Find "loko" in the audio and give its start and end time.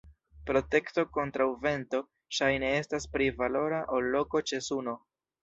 4.17-4.43